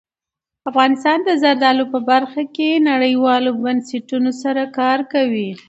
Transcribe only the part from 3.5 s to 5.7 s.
بنسټونو سره کار کوي.